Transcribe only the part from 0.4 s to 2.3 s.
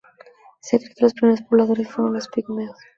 Se cree que los primeros pobladores fueron los